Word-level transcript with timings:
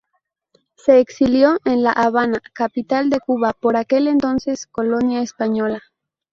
Se 0.77 0.97
exilió 0.99 1.59
en 1.63 1.83
La 1.83 1.91
Habana, 1.91 2.41
capital 2.53 3.11
de 3.11 3.19
Cuba, 3.19 3.53
por 3.53 3.75
aquel 3.77 4.07
entonces, 4.07 4.65
colonia 4.65 5.21
española. 5.21 5.83